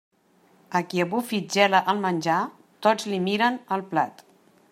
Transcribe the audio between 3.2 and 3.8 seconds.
miren